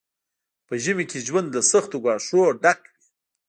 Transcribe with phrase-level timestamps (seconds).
[0.59, 2.93] خو په ژمي کې ژوند له سختو ګواښونو ډک وي